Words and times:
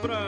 pra 0.00 0.27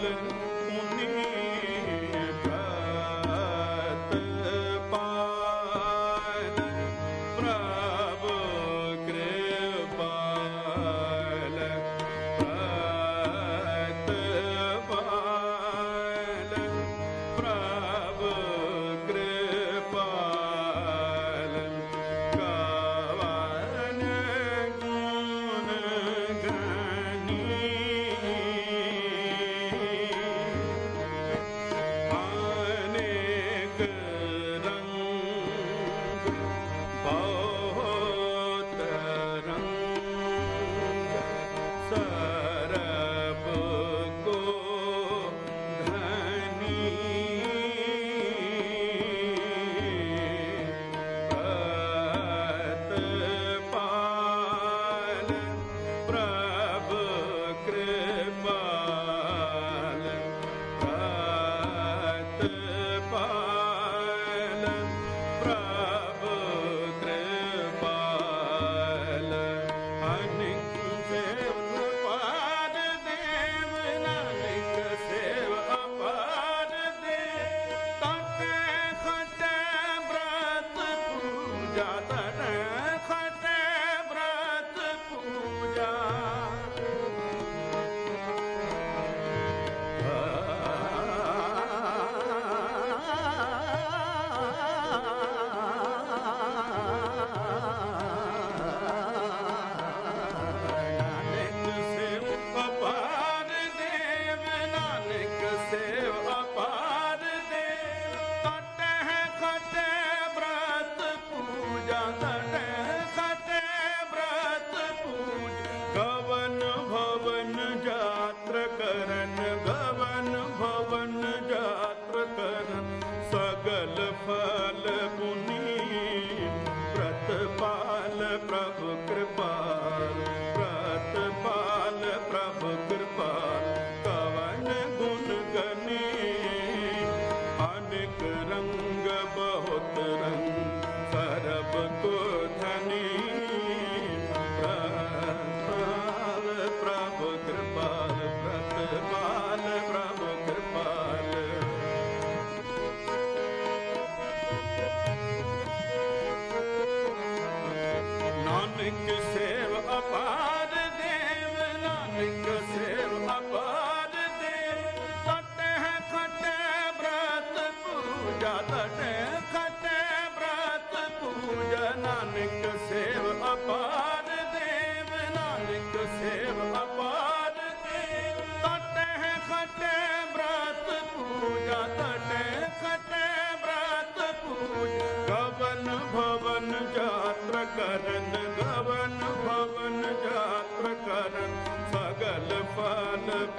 Father. 0.00 0.51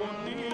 You. 0.04 0.53